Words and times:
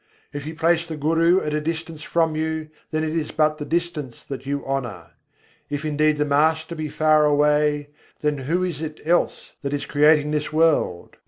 If 0.33 0.47
you 0.47 0.55
place 0.55 0.87
the 0.87 0.97
Guru 0.97 1.41
at 1.41 1.53
a 1.53 1.61
distance 1.61 2.01
from 2.01 2.35
you, 2.35 2.71
then 2.89 3.03
it 3.03 3.15
is 3.15 3.29
but 3.29 3.59
the 3.59 3.65
distance 3.65 4.25
that 4.25 4.47
you 4.47 4.65
honour: 4.65 5.11
If 5.69 5.85
indeed 5.85 6.17
the 6.17 6.25
Master 6.25 6.73
be 6.73 6.89
far 6.89 7.23
away, 7.25 7.89
then 8.21 8.39
who 8.39 8.63
is 8.63 8.81
it 8.81 8.99
else 9.05 9.53
that 9.61 9.73
is 9.73 9.85
creating 9.85 10.31
this 10.31 10.51
world? 10.51 11.17